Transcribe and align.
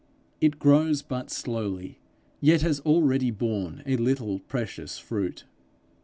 It 0.41 0.57
grows 0.57 1.03
but 1.03 1.29
slowly, 1.29 1.99
yet 2.39 2.63
has 2.63 2.79
already 2.79 3.29
borne 3.29 3.83
a 3.85 3.97
little 3.97 4.39
precious 4.39 4.97
fruit. 4.97 5.43